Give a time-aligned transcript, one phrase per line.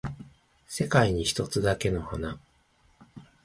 [0.67, 2.39] 世界に一つだけの花